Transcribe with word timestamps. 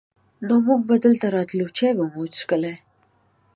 نو 0.47 0.53
مونږ 0.65 0.81
به 0.89 0.95
دلته 1.05 1.25
راتلو، 1.35 1.65
چای 1.77 1.91
به 1.97 2.05
مو 2.13 2.21
چښلې. 2.35 2.75